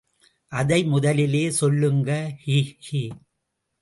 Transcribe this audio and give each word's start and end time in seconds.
அதை 0.51 0.79
முதலிலே 0.83 1.49
சொல்லுங்க 1.51 2.09
ஹி, 2.45 2.57
ஹி! 2.79 3.03